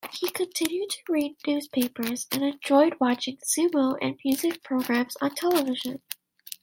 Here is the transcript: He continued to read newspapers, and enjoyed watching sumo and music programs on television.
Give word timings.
He 0.13 0.31
continued 0.31 0.89
to 0.89 0.99
read 1.11 1.35
newspapers, 1.45 2.25
and 2.31 2.41
enjoyed 2.41 2.97
watching 2.99 3.37
sumo 3.37 3.99
and 4.01 4.17
music 4.25 4.63
programs 4.63 5.15
on 5.21 5.35
television. 5.35 6.01